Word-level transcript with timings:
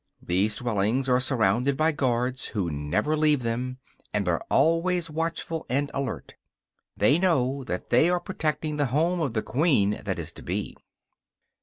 These 0.23 0.55
dwellings 0.55 1.07
are 1.07 1.19
surrounded 1.19 1.77
by 1.77 1.91
guards 1.91 2.47
who 2.47 2.71
never 2.71 3.15
leave 3.15 3.43
them, 3.43 3.77
and 4.11 4.27
are 4.27 4.41
always 4.49 5.11
watchful 5.11 5.63
and 5.69 5.91
alert. 5.93 6.33
They 6.97 7.19
know 7.19 7.63
that 7.65 7.91
they 7.91 8.09
are 8.09 8.19
protecting 8.19 8.77
the 8.77 8.87
home 8.87 9.19
of 9.21 9.33
the 9.35 9.43
queen 9.43 10.01
that 10.03 10.17
is 10.17 10.31
to 10.31 10.41
be. 10.41 10.75